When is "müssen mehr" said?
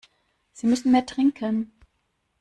0.65-1.05